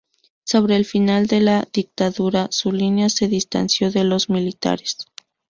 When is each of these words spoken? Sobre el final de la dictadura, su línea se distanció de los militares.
Sobre 0.45 0.77
el 0.77 0.85
final 0.85 1.27
de 1.27 1.41
la 1.41 1.67
dictadura, 1.71 2.47
su 2.49 2.71
línea 2.71 3.07
se 3.09 3.27
distanció 3.27 3.91
de 3.91 4.03
los 4.03 4.31
militares. 4.31 4.97